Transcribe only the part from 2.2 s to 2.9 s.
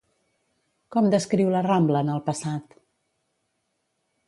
passat?